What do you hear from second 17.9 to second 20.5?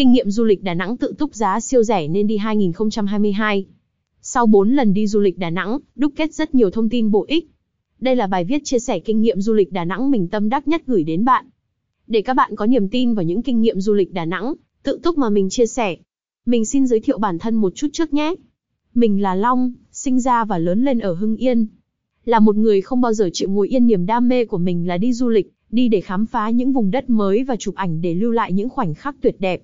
trước nhé. Mình là Long, sinh ra